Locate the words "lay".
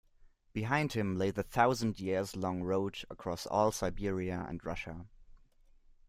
1.15-1.29